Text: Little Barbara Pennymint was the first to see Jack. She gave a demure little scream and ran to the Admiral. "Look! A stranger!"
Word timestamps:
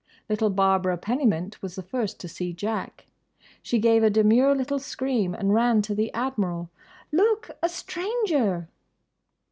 Little 0.27 0.49
Barbara 0.49 0.97
Pennymint 0.97 1.61
was 1.61 1.75
the 1.75 1.83
first 1.83 2.19
to 2.21 2.27
see 2.27 2.53
Jack. 2.53 3.05
She 3.61 3.77
gave 3.77 4.01
a 4.01 4.09
demure 4.09 4.55
little 4.55 4.79
scream 4.79 5.35
and 5.35 5.53
ran 5.53 5.83
to 5.83 5.93
the 5.93 6.11
Admiral. 6.15 6.71
"Look! 7.11 7.51
A 7.61 7.69
stranger!" 7.69 8.67